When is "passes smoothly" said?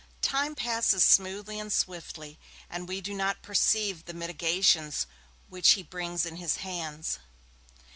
0.55-1.59